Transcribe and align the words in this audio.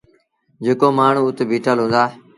جيڪو 0.63 0.87
مآڻهوٚٚ 0.97 1.27
اُت 1.29 1.39
بيٚٺل 1.49 1.77
هُݩدآ 1.83 2.03